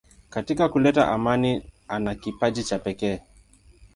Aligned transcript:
Katika 0.29 0.69
kuleta 0.69 1.07
amani 1.11 1.71
ana 1.87 2.15
kipaji 2.15 2.63
cha 2.63 2.79
pekee. 2.79 3.21